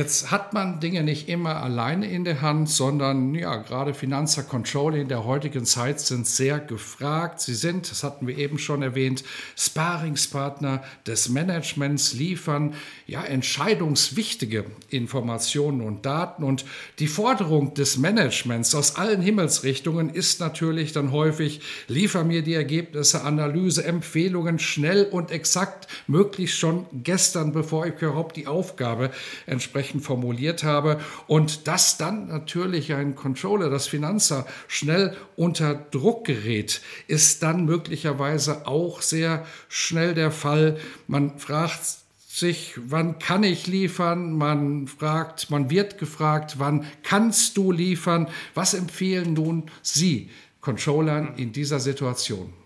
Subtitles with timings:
[0.00, 5.02] Jetzt hat man Dinge nicht immer alleine in der Hand, sondern ja, gerade Finanzer Controlling
[5.02, 7.42] in der heutigen Zeit sind sehr gefragt.
[7.42, 9.22] Sie sind, das hatten wir eben schon erwähnt,
[9.58, 12.72] Sparingspartner des Managements, liefern
[13.06, 16.44] ja entscheidungswichtige Informationen und Daten.
[16.44, 16.64] Und
[16.98, 23.22] die Forderung des Managements aus allen Himmelsrichtungen ist natürlich dann häufig, liefer mir die Ergebnisse,
[23.22, 29.10] Analyse, Empfehlungen schnell und exakt, möglichst schon gestern, bevor ich überhaupt die Aufgabe
[29.44, 36.26] entsprechend entsprechend formuliert habe und dass dann natürlich ein Controller, das Finanzer, schnell unter Druck
[36.26, 40.78] gerät, ist dann möglicherweise auch sehr schnell der Fall.
[41.06, 41.80] Man fragt
[42.28, 44.32] sich, wann kann ich liefern?
[44.32, 48.28] Man fragt, man wird gefragt, wann kannst du liefern?
[48.54, 50.30] Was empfehlen nun Sie
[50.60, 52.59] Controllern in dieser Situation?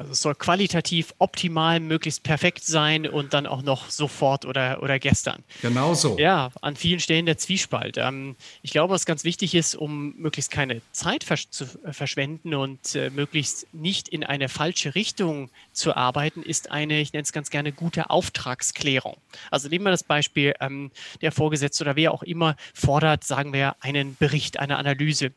[0.00, 4.98] Also es soll qualitativ optimal, möglichst perfekt sein und dann auch noch sofort oder, oder
[4.98, 5.44] gestern.
[5.60, 6.18] Genau so.
[6.18, 7.98] Ja, an vielen Stellen der Zwiespalt.
[7.98, 12.54] Ähm, ich glaube, was ganz wichtig ist, um möglichst keine Zeit versch zu äh, verschwenden
[12.54, 17.32] und äh, möglichst nicht in eine falsche Richtung zu arbeiten, ist eine, ich nenne es
[17.32, 19.18] ganz gerne, gute Auftragsklärung.
[19.50, 23.76] Also nehmen wir das Beispiel, ähm, der Vorgesetzte oder wer auch immer fordert, sagen wir,
[23.80, 25.32] einen Bericht, eine Analyse.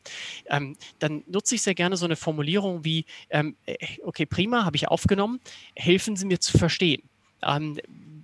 [0.46, 4.64] Ähm, dann nutze ich sehr gerne so eine Formulierung wie, ähm, äh, okay, prima, Thema
[4.64, 5.40] habe ich aufgenommen.
[5.74, 7.02] Helfen Sie mir zu verstehen.
[7.42, 7.78] Ähm,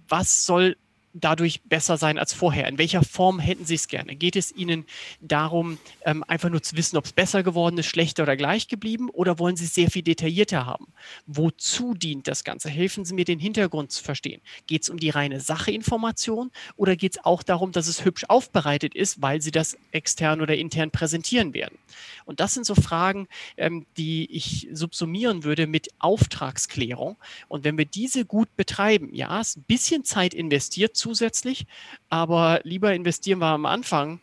[0.08, 0.76] was soll
[1.12, 2.68] dadurch besser sein als vorher?
[2.68, 4.16] In welcher Form hätten Sie es gerne?
[4.16, 4.86] Geht es Ihnen
[5.20, 9.10] darum, ähm, einfach nur zu wissen, ob es besser geworden ist, schlechter oder gleich geblieben?
[9.10, 10.88] Oder wollen Sie es sehr viel detaillierter haben?
[11.26, 12.68] Wozu dient das Ganze?
[12.68, 14.40] Helfen Sie mir, den Hintergrund zu verstehen.
[14.66, 18.94] Geht es um die reine Sacheinformation oder geht es auch darum, dass es hübsch aufbereitet
[18.94, 21.78] ist, weil Sie das extern oder intern präsentieren werden?
[22.24, 27.16] Und das sind so Fragen, ähm, die ich subsumieren würde mit Auftragsklärung.
[27.48, 31.66] Und wenn wir diese gut betreiben, ja, es ein bisschen Zeit investiert, zusätzlich,
[32.08, 34.20] aber lieber investieren wir am Anfang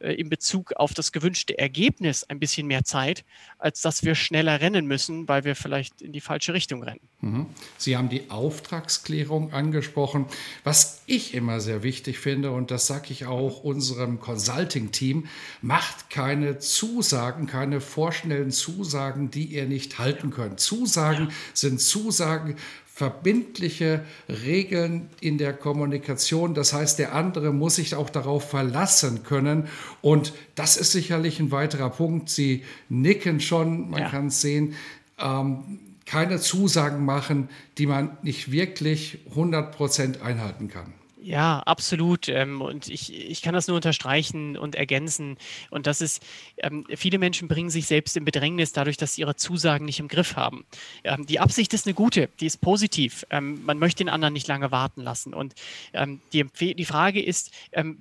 [0.00, 3.24] äh, in Bezug auf das gewünschte Ergebnis ein bisschen mehr Zeit,
[3.58, 7.00] als dass wir schneller rennen müssen, weil wir vielleicht in die falsche Richtung rennen.
[7.20, 7.46] Mhm.
[7.76, 10.26] Sie haben die Auftragsklärung angesprochen.
[10.64, 15.26] Was ich immer sehr wichtig finde, und das sage ich auch unserem Consulting-Team,
[15.60, 20.60] macht keine Zusagen, keine vorschnellen Zusagen, die ihr nicht halten könnt.
[20.60, 21.34] Zusagen ja.
[21.52, 22.56] sind Zusagen,
[23.00, 26.52] verbindliche Regeln in der Kommunikation.
[26.52, 29.68] Das heißt, der andere muss sich auch darauf verlassen können.
[30.02, 32.28] Und das ist sicherlich ein weiterer Punkt.
[32.28, 34.10] Sie nicken schon, man ja.
[34.10, 34.74] kann es sehen.
[35.18, 40.92] Ähm, keine Zusagen machen, die man nicht wirklich 100 Prozent einhalten kann.
[41.22, 42.28] Ja, absolut.
[42.28, 45.36] Ähm, und ich, ich kann das nur unterstreichen und ergänzen.
[45.70, 46.22] Und das ist,
[46.58, 50.08] ähm, viele Menschen bringen sich selbst in Bedrängnis dadurch, dass sie ihre Zusagen nicht im
[50.08, 50.64] Griff haben.
[51.04, 53.26] Ähm, die Absicht ist eine gute, die ist positiv.
[53.30, 55.34] man möchte den anderen nicht lange warten lassen.
[55.34, 55.54] Und
[56.32, 57.50] die, die Frage ist,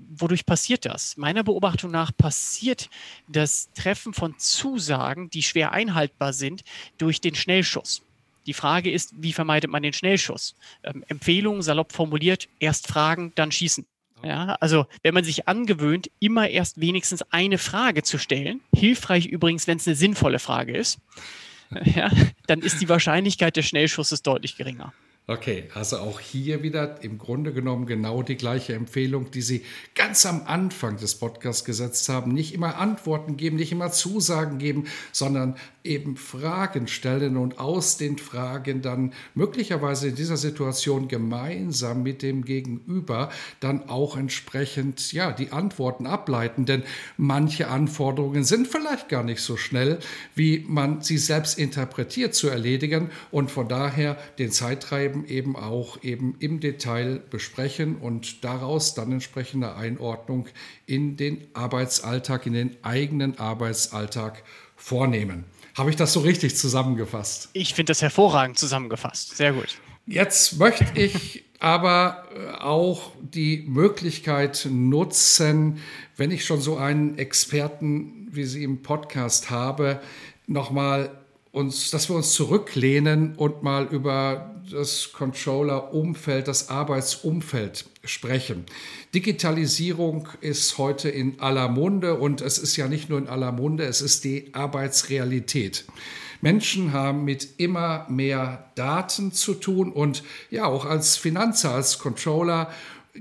[0.10, 1.18] wodurch passiert das?
[1.18, 2.90] Meiner Beobachtung nach passiert
[3.28, 6.64] das Treffen von Zusagen, die schwer einhaltbar sind,
[6.98, 8.04] durch den Schnellschuss.
[8.46, 10.56] Die Frage ist, wie vermeidet man den Schnellschuss?
[10.84, 13.86] Ähm, Empfehlung, salopp formuliert, erst fragen, dann schießen.
[14.24, 19.68] Ja, also wenn man sich angewöhnt, immer erst wenigstens eine Frage zu stellen, hilfreich übrigens,
[19.68, 21.00] wenn es eine sinnvolle Frage ist,
[21.84, 22.12] ja,
[22.48, 24.94] dann ist die Wahrscheinlichkeit des Schnellschusses deutlich geringer.
[25.30, 29.62] Okay, also auch hier wieder im Grunde genommen genau die gleiche Empfehlung, die Sie
[29.94, 32.34] ganz am Anfang des Podcasts gesetzt haben.
[32.34, 38.18] Nicht immer Antworten geben, nicht immer Zusagen geben, sondern eben Fragen stellen und aus den
[38.18, 43.30] Fragen dann möglicherweise in dieser Situation gemeinsam mit dem Gegenüber
[43.60, 46.66] dann auch entsprechend ja die Antworten ableiten.
[46.66, 46.82] Denn
[47.18, 50.00] manche Anforderungen sind vielleicht gar nicht so schnell,
[50.34, 56.04] wie man sie selbst interpretiert zu erledigen und von daher den Zeittreiben Aufgaben eben auch
[56.04, 60.48] eben im Detail besprechen und daraus dann entsprechende Einordnung
[60.86, 64.44] in den Arbeitsalltag, in den eigenen Arbeitsalltag
[64.76, 65.46] vornehmen.
[65.76, 67.50] Habe ich das so richtig zusammengefasst?
[67.54, 69.38] Ich finde das hervorragend zusammengefasst.
[69.38, 69.78] Sehr gut.
[70.06, 75.80] Jetzt möchte ich aber äh, auch die Möglichkeit nutzen,
[76.18, 80.00] wenn ich schon so einen Experten wie Sie im Podcast habe,
[80.48, 81.19] nochmal
[81.52, 88.66] uns, dass wir uns zurücklehnen und mal über das Controller-Umfeld, das Arbeitsumfeld sprechen.
[89.16, 93.86] Digitalisierung ist heute in aller Munde und es ist ja nicht nur in aller Munde,
[93.86, 95.86] es ist die Arbeitsrealität.
[96.42, 102.70] Menschen haben mit immer mehr Daten zu tun und ja, auch als Finanzer, als Controller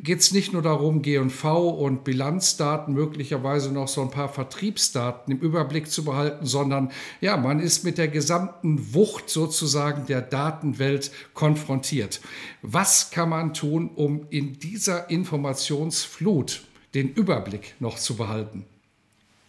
[0.03, 5.41] geht es nicht nur darum, GV und Bilanzdaten, möglicherweise noch so ein paar Vertriebsdaten im
[5.41, 6.91] Überblick zu behalten, sondern
[7.21, 12.21] ja, man ist mit der gesamten Wucht sozusagen der Datenwelt konfrontiert.
[12.63, 16.63] Was kann man tun, um in dieser Informationsflut
[16.95, 18.65] den Überblick noch zu behalten?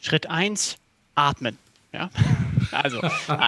[0.02, 0.78] Schritt 1,
[1.16, 1.58] atmen.
[1.94, 2.10] Ja?
[2.72, 3.02] Also,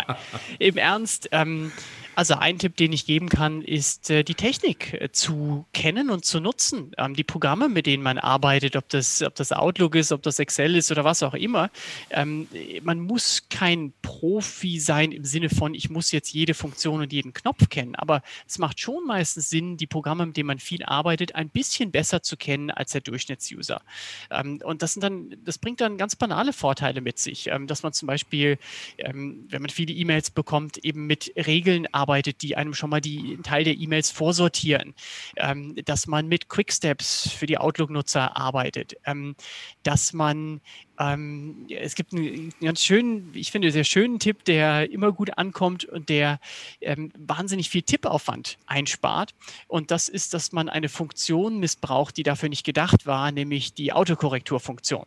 [0.60, 1.72] im Ernst, ähm,
[2.16, 6.26] also ein Tipp, den ich geben kann, ist äh, die Technik äh, zu kennen und
[6.26, 6.92] zu nutzen.
[6.98, 10.40] Ähm, die Programme, mit denen man arbeitet, ob das, ob das Outlook ist, ob das
[10.40, 11.70] Excel ist oder was auch immer.
[12.10, 12.48] Ähm,
[12.84, 17.34] man muss kein Profi sein im Sinne von, ich muss jetzt jede Funktion und jeden
[17.34, 17.96] Knopf kennen.
[17.96, 21.92] Aber es macht schon meistens Sinn, die Programme, mit denen man viel arbeitet, ein bisschen
[21.92, 23.82] besser zu kennen als der Durchschnittsuser.
[24.30, 27.94] Ähm, und das sind dann, das bringt dann ganz banale Vorteile mit sich, dass man
[27.94, 28.58] zum Beispiel,
[28.98, 33.38] wenn man viele E-Mails bekommt, eben mit Regeln arbeitet arbeitet, die einem schon mal die
[33.44, 34.96] Teil der E-Mails vorsortieren,
[35.38, 39.36] ähm, dass man mit Quicksteps für die Outlook-Nutzer arbeitet, ähm,
[39.84, 40.62] dass man
[41.00, 45.86] ähm, es gibt einen ganz schönen, ich finde, sehr schönen Tipp, der immer gut ankommt
[45.86, 46.40] und der
[46.80, 49.34] ähm, wahnsinnig viel Tippaufwand einspart.
[49.68, 53.94] Und das ist, dass man eine Funktion missbraucht, die dafür nicht gedacht war, nämlich die
[53.94, 55.06] Autokorrekturfunktion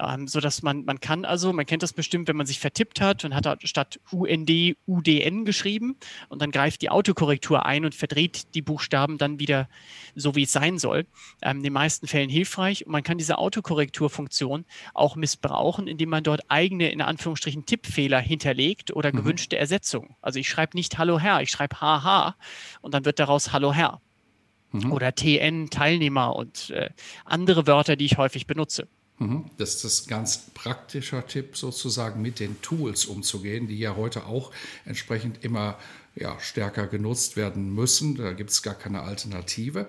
[0.00, 3.00] ähm, so dass man, man kann also, man kennt das bestimmt, wenn man sich vertippt
[3.00, 4.50] hat und hat statt UND
[4.86, 5.96] UDN geschrieben
[6.28, 9.68] und dann greift die Autokorrektur ein und verdreht die Buchstaben dann wieder
[10.14, 11.06] so, wie es sein soll.
[11.42, 14.64] Ähm, in den meisten Fällen hilfreich und man kann diese Autokorrekturfunktion
[14.94, 19.18] auch missbrauchen, indem man dort eigene, in Anführungsstrichen, Tippfehler hinterlegt oder mhm.
[19.18, 20.14] gewünschte Ersetzungen.
[20.20, 22.36] Also ich schreibe nicht Hallo Herr, ich schreibe HH
[22.80, 24.00] und dann wird daraus Hallo Herr.
[24.70, 24.92] Mhm.
[24.92, 26.90] Oder TN Teilnehmer und äh,
[27.24, 28.86] andere Wörter, die ich häufig benutze.
[29.18, 29.46] Mhm.
[29.56, 34.52] Das ist das ganz praktischer Tipp, sozusagen mit den Tools umzugehen, die ja heute auch
[34.84, 35.78] entsprechend immer
[36.14, 38.16] ja, stärker genutzt werden müssen.
[38.16, 39.86] Da gibt es gar keine Alternative.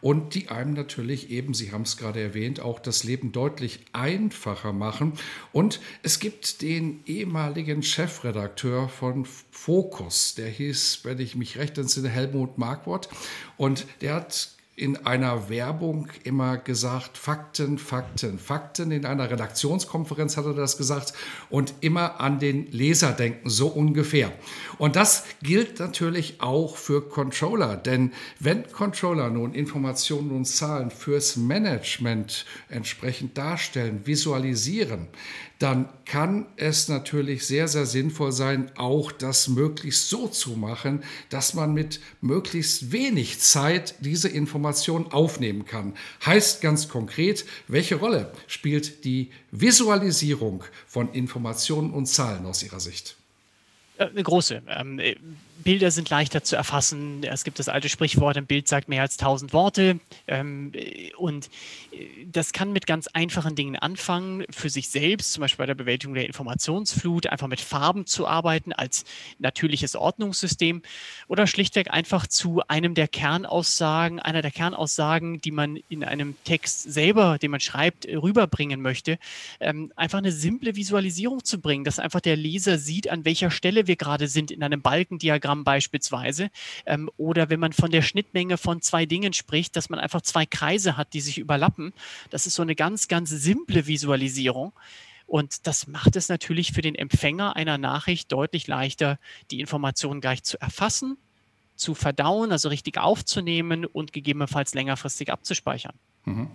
[0.00, 4.72] Und die einem natürlich eben, Sie haben es gerade erwähnt, auch das Leben deutlich einfacher
[4.72, 5.14] machen.
[5.52, 12.08] Und es gibt den ehemaligen Chefredakteur von Focus, der hieß, wenn ich mich recht entsinne,
[12.08, 13.08] Helmut Marquardt.
[13.56, 18.90] Und der hat in einer Werbung immer gesagt, Fakten, Fakten, Fakten.
[18.92, 21.12] In einer Redaktionskonferenz hat er das gesagt
[21.50, 24.32] und immer an den Leser denken, so ungefähr.
[24.78, 31.36] Und das gilt natürlich auch für Controller, denn wenn Controller nun Informationen und Zahlen fürs
[31.36, 35.08] Management entsprechend darstellen, visualisieren,
[35.60, 41.52] dann kann es natürlich sehr, sehr sinnvoll sein, auch das möglichst so zu machen, dass
[41.52, 45.94] man mit möglichst wenig Zeit diese Information aufnehmen kann.
[46.24, 53.16] Heißt ganz konkret, welche Rolle spielt die Visualisierung von Informationen und Zahlen aus Ihrer Sicht?
[53.98, 54.62] Äh, eine große.
[54.66, 54.98] Ähm,
[55.62, 57.22] Bilder sind leichter zu erfassen.
[57.22, 60.00] Es gibt das alte Sprichwort, ein Bild sagt mehr als tausend Worte.
[60.26, 60.72] Ähm,
[61.16, 61.50] und
[61.92, 65.74] äh, das kann mit ganz einfachen Dingen anfangen, für sich selbst, zum Beispiel bei der
[65.74, 69.04] Bewältigung der Informationsflut, einfach mit Farben zu arbeiten als
[69.38, 70.82] natürliches Ordnungssystem
[71.28, 76.90] oder schlichtweg einfach zu einem der Kernaussagen, einer der Kernaussagen, die man in einem Text
[76.92, 79.18] selber, den man schreibt, rüberbringen möchte,
[79.60, 83.86] ähm, einfach eine simple Visualisierung zu bringen, dass einfach der Leser sieht, an welcher Stelle
[83.86, 86.50] wir gerade sind in einem Balkendiagramm Diagramm beispielsweise.
[86.86, 90.46] Ähm, oder wenn man von der Schnittmenge von zwei Dingen spricht, dass man einfach zwei
[90.46, 91.92] Kreise hat, die sich überlappen.
[92.30, 94.72] Das ist so eine ganz, ganz simple Visualisierung.
[95.26, 99.18] Und das macht es natürlich für den Empfänger einer Nachricht deutlich leichter,
[99.50, 101.16] die Informationen gleich zu erfassen,
[101.76, 105.94] zu verdauen, also richtig aufzunehmen und gegebenenfalls längerfristig abzuspeichern.
[106.26, 106.48] Mhm.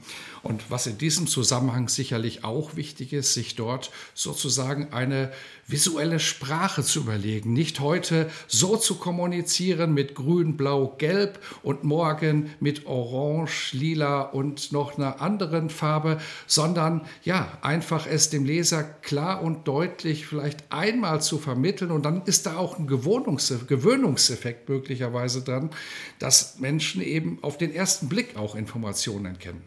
[0.44, 5.32] Und was in diesem Zusammenhang sicherlich auch wichtig ist, sich dort sozusagen eine
[5.68, 7.54] visuelle Sprache zu überlegen.
[7.54, 14.72] Nicht heute so zu kommunizieren mit grün, blau, gelb und morgen mit orange, lila und
[14.72, 21.22] noch einer anderen Farbe, sondern ja, einfach es dem Leser klar und deutlich vielleicht einmal
[21.22, 21.90] zu vermitteln.
[21.90, 25.72] Und dann ist da auch ein Gewöhnungseffekt möglicherweise dran,
[26.20, 29.65] dass Menschen eben auf den ersten Blick auch Informationen kennen.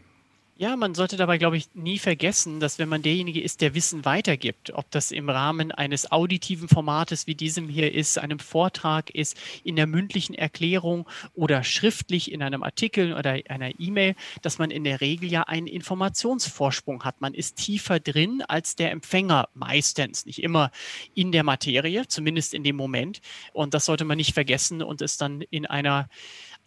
[0.61, 4.03] Ja, man sollte dabei, glaube ich, nie vergessen, dass wenn man derjenige ist, der Wissen
[4.03, 9.37] weitergibt, ob das im Rahmen eines auditiven Formates wie diesem hier ist, einem Vortrag ist,
[9.63, 14.83] in der mündlichen Erklärung oder schriftlich in einem Artikel oder einer E-Mail, dass man in
[14.83, 17.21] der Regel ja einen Informationsvorsprung hat.
[17.21, 20.71] Man ist tiefer drin als der Empfänger meistens, nicht immer
[21.15, 23.21] in der Materie, zumindest in dem Moment.
[23.53, 26.09] Und das sollte man nicht vergessen und es dann in einer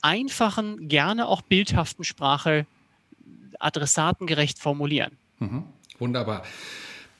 [0.00, 2.66] einfachen, gerne auch bildhaften Sprache
[3.58, 5.16] adressatengerecht formulieren.
[5.38, 5.64] Mhm.
[5.98, 6.42] Wunderbar.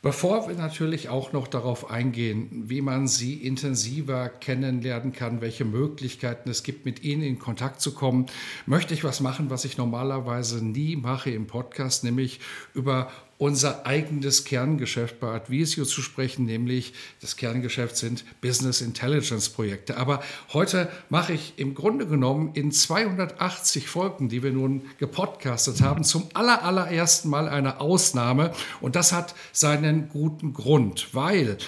[0.02, 6.50] Bevor wir natürlich auch noch darauf eingehen, wie man Sie intensiver kennenlernen kann, welche Möglichkeiten
[6.50, 8.26] es gibt, mit Ihnen in Kontakt zu kommen,
[8.66, 12.40] möchte ich was machen, was ich normalerweise nie mache im Podcast, nämlich
[12.74, 13.12] über
[13.42, 19.96] unser eigenes Kerngeschäft bei Advisio zu sprechen, nämlich das Kerngeschäft sind Business Intelligence Projekte.
[19.96, 20.22] Aber
[20.52, 26.28] heute mache ich im Grunde genommen in 280 Folgen, die wir nun gepodcastet haben, zum
[26.34, 28.52] aller, allerersten Mal eine Ausnahme.
[28.80, 31.58] Und das hat seinen guten Grund, weil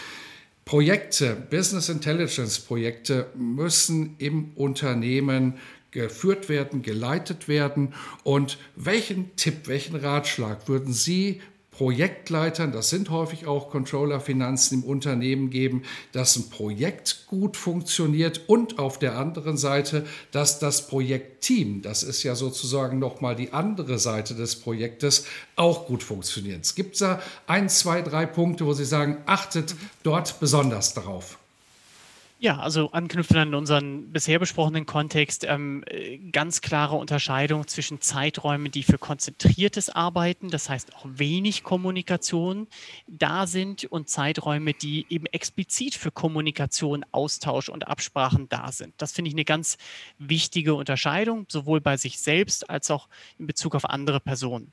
[0.64, 5.54] Projekte, Business Intelligence Projekte müssen im Unternehmen
[5.90, 7.94] geführt werden, geleitet werden.
[8.22, 11.40] Und welchen Tipp, welchen Ratschlag würden Sie
[11.76, 18.42] Projektleitern, das sind häufig auch Controller Finanzen im Unternehmen geben, dass ein Projekt gut funktioniert
[18.46, 23.98] und auf der anderen Seite, dass das Projektteam, das ist ja sozusagen nochmal die andere
[23.98, 25.26] Seite des Projektes,
[25.56, 26.64] auch gut funktioniert.
[26.64, 31.38] Es gibt da ein, zwei, drei Punkte, wo Sie sagen, achtet dort besonders darauf.
[32.38, 38.72] Ja, also anknüpfen an unseren bisher besprochenen Kontext, ähm, äh, ganz klare Unterscheidung zwischen Zeiträumen,
[38.72, 42.66] die für konzentriertes Arbeiten, das heißt auch wenig Kommunikation
[43.06, 48.94] da sind und Zeiträume, die eben explizit für Kommunikation, Austausch und Absprachen da sind.
[48.98, 49.78] Das finde ich eine ganz
[50.18, 54.72] wichtige Unterscheidung, sowohl bei sich selbst als auch in Bezug auf andere Personen.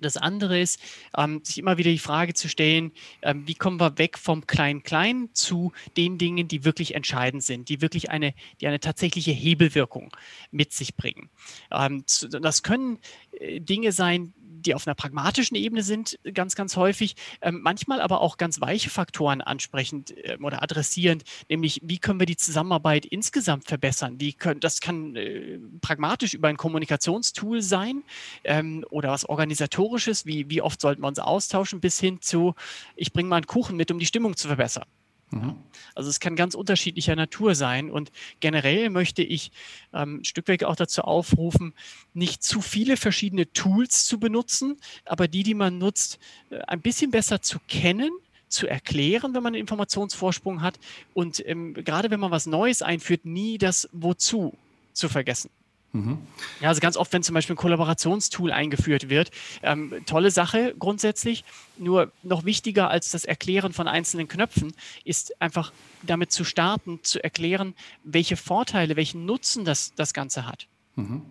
[0.00, 0.80] Das andere ist,
[1.16, 5.30] ähm, sich immer wieder die Frage zu stellen, ähm, wie kommen wir weg vom Klein-Klein
[5.32, 10.16] zu den Dingen, die wirklich entscheidend sind, die wirklich eine, die eine tatsächliche Hebelwirkung
[10.50, 11.30] mit sich bringen.
[11.70, 12.04] Ähm,
[12.40, 12.98] das können
[13.32, 18.20] äh, Dinge sein, die auf einer pragmatischen Ebene sind, ganz, ganz häufig, ähm, manchmal aber
[18.20, 23.66] auch ganz weiche Faktoren ansprechend äh, oder adressierend, nämlich wie können wir die Zusammenarbeit insgesamt
[23.66, 24.20] verbessern?
[24.20, 28.02] Wie können, das kann äh, pragmatisch über ein Kommunikationstool sein
[28.44, 32.54] ähm, oder was organisatorisches, wie, wie oft sollten wir uns austauschen, bis hin zu,
[32.96, 34.84] ich bringe mal einen Kuchen mit, um die Stimmung zu verbessern.
[35.30, 35.56] Mhm.
[35.94, 39.50] Also es kann ganz unterschiedlicher Natur sein und generell möchte ich
[39.92, 41.74] ähm, ein Stück weit auch dazu aufrufen,
[42.14, 46.18] nicht zu viele verschiedene Tools zu benutzen, aber die, die man nutzt,
[46.50, 48.10] äh, ein bisschen besser zu kennen,
[48.48, 50.78] zu erklären, wenn man einen Informationsvorsprung hat
[51.12, 54.56] und ähm, gerade wenn man was Neues einführt, nie das Wozu
[54.94, 55.50] zu vergessen.
[55.92, 56.18] Mhm.
[56.60, 59.30] Ja, also ganz oft, wenn zum Beispiel ein Kollaborationstool eingeführt wird,
[59.62, 61.44] ähm, tolle Sache grundsätzlich.
[61.78, 67.22] Nur noch wichtiger als das Erklären von einzelnen Knöpfen ist einfach damit zu starten, zu
[67.22, 70.66] erklären, welche Vorteile, welchen Nutzen das, das Ganze hat.
[70.96, 71.22] Mhm.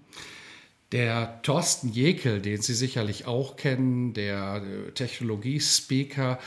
[0.92, 6.40] Der Thorsten Jekel, den Sie sicherlich auch kennen, der äh, Technologiespeaker,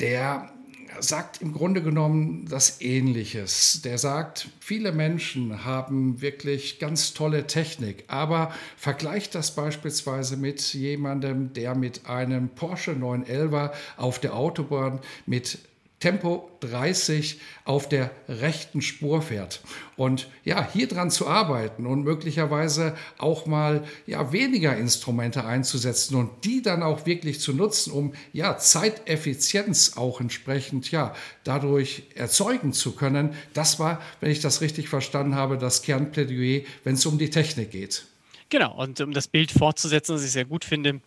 [0.00, 0.52] der
[1.00, 3.82] sagt im Grunde genommen das Ähnliches.
[3.82, 11.52] Der sagt, viele Menschen haben wirklich ganz tolle Technik, aber vergleicht das beispielsweise mit jemandem,
[11.52, 15.58] der mit einem Porsche 911 auf der Autobahn mit
[16.00, 19.60] Tempo 30 auf der rechten Spur fährt.
[19.96, 26.44] Und ja, hier dran zu arbeiten und möglicherweise auch mal ja, weniger Instrumente einzusetzen und
[26.44, 32.92] die dann auch wirklich zu nutzen, um ja, Zeiteffizienz auch entsprechend ja, dadurch erzeugen zu
[32.92, 33.34] können.
[33.52, 37.72] Das war, wenn ich das richtig verstanden habe, das Kernplädoyer, wenn es um die Technik
[37.72, 38.04] geht.
[38.50, 41.00] Genau, und um das Bild fortzusetzen, was ich sehr gut finde,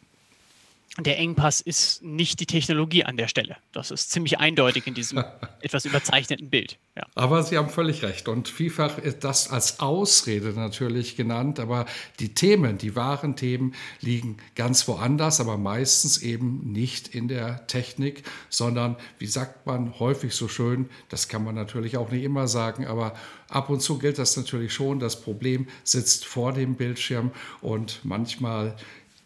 [0.98, 3.56] der Engpass ist nicht die Technologie an der Stelle.
[3.72, 5.24] Das ist ziemlich eindeutig in diesem
[5.62, 6.78] etwas überzeichneten Bild.
[6.98, 7.08] Ja.
[7.16, 8.28] Aber Sie haben völlig recht.
[8.28, 11.62] Und vielfach ist das als Ausrede natürlich genannt.
[11.62, 11.86] Aber
[12.20, 18.24] die Themen, die wahren Themen, liegen ganz woanders, aber meistens eben nicht in der Technik,
[18.50, 22.86] sondern, wie sagt man häufig so schön, das kann man natürlich auch nicht immer sagen,
[22.86, 23.14] aber
[23.48, 25.00] ab und zu gilt das natürlich schon.
[25.00, 27.32] Das Problem sitzt vor dem Bildschirm
[27.62, 28.76] und manchmal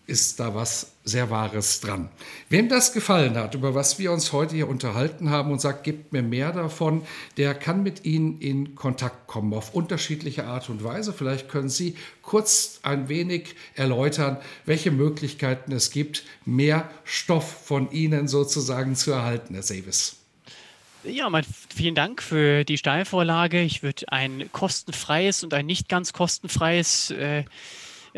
[0.08, 2.10] ist da was sehr Wahres dran.
[2.50, 6.14] Wem das gefallen hat, über was wir uns heute hier unterhalten haben und sagt, gibt
[6.14, 7.04] mir mehr davon,
[7.38, 11.14] der kann mit Ihnen in Kontakt kommen auf unterschiedliche Art und Weise.
[11.14, 18.28] Vielleicht können Sie kurz ein wenig erläutern, welche Möglichkeiten es gibt, mehr Stoff von Ihnen
[18.28, 20.18] sozusagen zu erhalten, Herr Sevis.
[21.04, 21.46] Ja, mein,
[21.76, 23.62] vielen Dank für die Steilvorlage.
[23.62, 27.44] Ich würde ein kostenfreies und ein nicht ganz kostenfreies äh,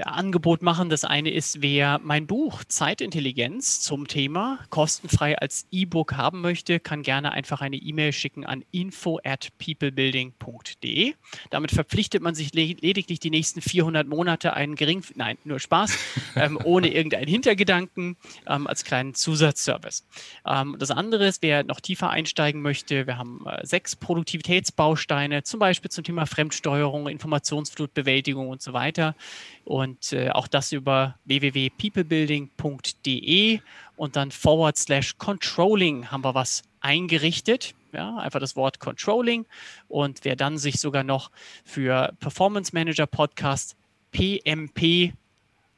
[0.06, 0.89] Angebot machen.
[0.89, 7.01] Das eine ist, wer mein Buch Zeitintelligenz zum Thema kostenfrei als E-Book haben möchte, kann
[7.01, 11.13] gerne einfach eine E-Mail schicken an info at peoplebuilding.de.
[11.50, 15.98] Damit verpflichtet man sich lediglich die nächsten 400 Monate einen gering, nein, nur Spaß,
[16.36, 20.06] ähm, ohne irgendeinen Hintergedanken ähm, als kleinen Zusatzservice.
[20.46, 25.60] Ähm, das andere ist, wer noch tiefer einsteigen möchte, wir haben äh, sechs Produktivitätsbausteine, zum
[25.60, 29.16] Beispiel zum Thema Fremdsteuerung, Informationsflutbewältigung und so weiter.
[29.63, 33.60] Und äh, auch das über www.peoplebuilding.de
[33.96, 37.74] und dann forward slash controlling haben wir was eingerichtet.
[37.94, 39.46] Ja, einfach das Wort Controlling.
[39.88, 41.32] Und wer dann sich sogar noch
[41.63, 43.75] für Performance Manager Podcast
[44.12, 45.13] PMP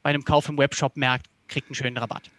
[0.02, 2.30] bei einem Kauf im Webshop merkt, kriegt einen schönen Rabatt.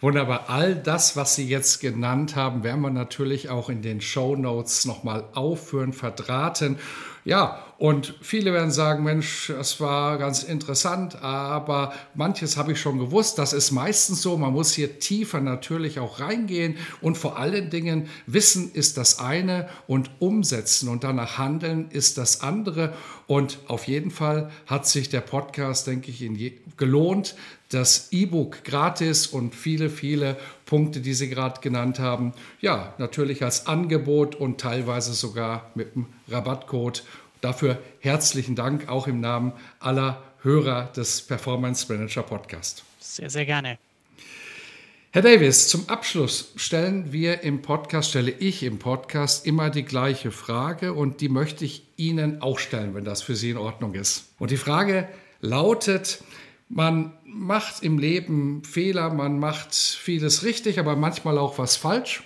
[0.00, 0.48] Wunderbar.
[0.48, 4.86] All das, was Sie jetzt genannt haben, werden wir natürlich auch in den Show Notes
[4.86, 6.78] nochmal aufführen, verdrahten.
[7.24, 12.98] Ja, und viele werden sagen, Mensch, das war ganz interessant, aber manches habe ich schon
[12.98, 13.38] gewusst.
[13.38, 14.36] Das ist meistens so.
[14.36, 19.66] Man muss hier tiefer natürlich auch reingehen und vor allen Dingen Wissen ist das eine
[19.86, 22.92] und umsetzen und danach handeln ist das andere.
[23.26, 27.34] Und auf jeden Fall hat sich der Podcast, denke ich, gelohnt
[27.70, 33.66] das E-Book gratis und viele, viele Punkte, die Sie gerade genannt haben, ja, natürlich als
[33.66, 37.04] Angebot und teilweise sogar mit einem Rabattcode.
[37.40, 42.84] Dafür herzlichen Dank auch im Namen aller Hörer des Performance Manager Podcast.
[42.98, 43.78] Sehr, sehr gerne.
[45.12, 50.30] Herr Davis, zum Abschluss stellen wir im Podcast, stelle ich im Podcast immer die gleiche
[50.30, 54.28] Frage und die möchte ich Ihnen auch stellen, wenn das für Sie in Ordnung ist.
[54.38, 55.08] Und die Frage
[55.40, 56.22] lautet,
[56.68, 62.22] man macht im Leben Fehler, man macht vieles richtig, aber manchmal auch was falsch.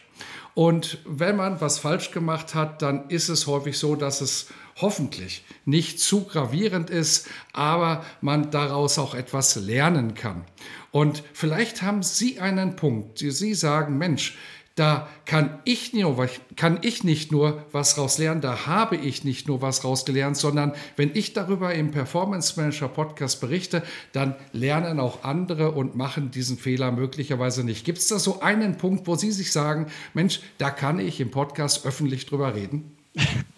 [0.54, 5.44] Und wenn man was falsch gemacht hat, dann ist es häufig so, dass es hoffentlich
[5.64, 10.44] nicht zu gravierend ist, aber man daraus auch etwas lernen kann.
[10.90, 14.36] Und vielleicht haben Sie einen Punkt, Sie sagen, Mensch,
[14.76, 19.46] da kann ich, nur, kann ich nicht nur was raus lernen, da habe ich nicht
[19.46, 25.22] nur was rausgelernt, sondern wenn ich darüber im Performance Manager Podcast berichte, dann lernen auch
[25.22, 27.84] andere und machen diesen Fehler möglicherweise nicht.
[27.84, 31.30] Gibt es da so einen Punkt, wo Sie sich sagen, Mensch, da kann ich im
[31.30, 32.96] Podcast öffentlich drüber reden?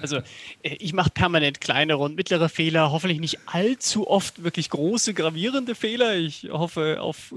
[0.00, 0.18] Also
[0.62, 5.74] äh, ich mache permanent kleinere und mittlere Fehler, hoffentlich nicht allzu oft wirklich große, gravierende
[5.74, 6.16] Fehler.
[6.16, 7.34] Ich hoffe auf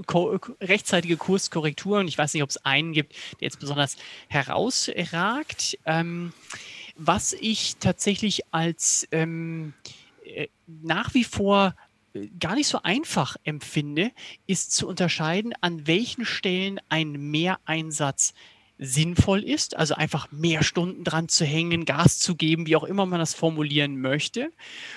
[0.60, 2.08] rechtzeitige Kurskorrekturen.
[2.08, 3.96] Ich weiß nicht, ob es einen gibt, der jetzt besonders
[4.28, 5.78] herausragt.
[5.84, 6.32] Ähm,
[6.96, 9.74] was ich tatsächlich als ähm,
[10.24, 11.74] äh, nach wie vor
[12.14, 14.12] äh, gar nicht so einfach empfinde,
[14.46, 18.34] ist zu unterscheiden, an welchen Stellen ein Mehreinsatz
[18.78, 23.06] sinnvoll ist, also einfach mehr Stunden dran zu hängen, Gas zu geben, wie auch immer
[23.06, 24.50] man das formulieren möchte.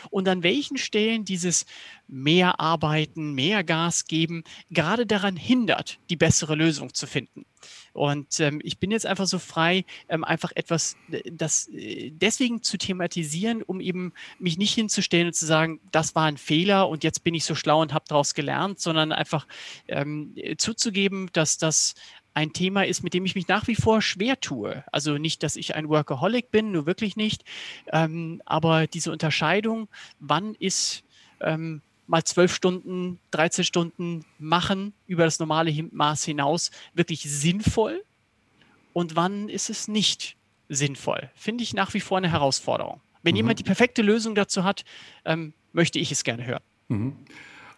[0.10, 1.66] Und an welchen Stellen dieses
[2.08, 7.46] mehr Arbeiten, mehr Gas geben gerade daran hindert, die bessere Lösung zu finden.
[7.94, 12.62] Und ähm, ich bin jetzt einfach so frei, ähm, einfach etwas äh, das äh, deswegen
[12.62, 17.04] zu thematisieren, um eben mich nicht hinzustellen und zu sagen, das war ein Fehler und
[17.04, 19.48] jetzt bin ich so schlau und habe daraus gelernt, sondern einfach
[19.88, 21.96] ähm, zuzugeben, dass das
[22.38, 24.84] ein Thema ist, mit dem ich mich nach wie vor schwer tue.
[24.92, 27.44] Also nicht, dass ich ein Workaholic bin, nur wirklich nicht.
[27.92, 29.88] Ähm, aber diese Unterscheidung,
[30.20, 31.04] wann ist
[31.42, 38.04] ähm, mal zwölf Stunden, 13 Stunden machen über das normale Maß hinaus wirklich sinnvoll
[38.94, 40.36] und wann ist es nicht
[40.70, 43.02] sinnvoll, finde ich nach wie vor eine Herausforderung.
[43.24, 43.38] Wenn mhm.
[43.38, 44.86] jemand die perfekte Lösung dazu hat,
[45.26, 46.64] ähm, möchte ich es gerne hören.
[46.90, 47.16] Mhm.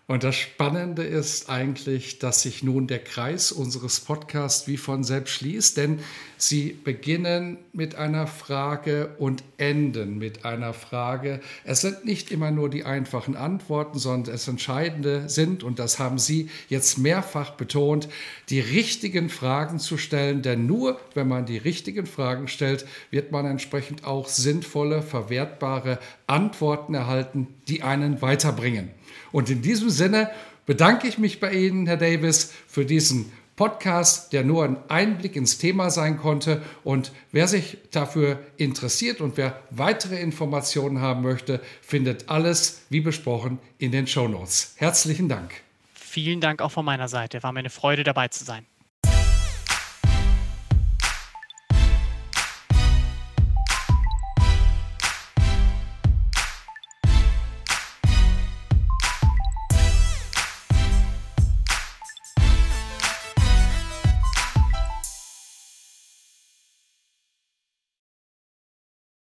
[0.10, 5.36] Und das Spannende ist eigentlich, dass sich nun der Kreis unseres Podcasts wie von selbst
[5.36, 6.00] schließt, denn
[6.36, 11.42] sie beginnen mit einer Frage und enden mit einer Frage.
[11.64, 16.18] Es sind nicht immer nur die einfachen Antworten, sondern es Entscheidende sind, und das haben
[16.18, 18.10] Sie jetzt mehrfach betont,
[18.50, 23.46] die richtigen Fragen zu stellen, denn nur wenn man die richtigen Fragen stellt, wird man
[23.46, 28.92] entsprechend auch sinnvolle, verwertbare Antworten erhalten, die einen weiterbringen.
[29.32, 30.30] Und in diesem Sinne
[30.66, 35.58] bedanke ich mich bei Ihnen, Herr Davis, für diesen Podcast, der nur ein Einblick ins
[35.58, 36.62] Thema sein konnte.
[36.86, 43.60] Und wer sich dafür interessiert und wer weitere Informationen haben möchte, findet alles, wie besprochen,
[43.78, 44.76] in den Show Notes.
[44.78, 45.52] Herzlichen Dank.
[45.94, 47.44] Vielen Dank auch von meiner Seite.
[47.44, 48.66] War mir eine Freude, dabei zu sein.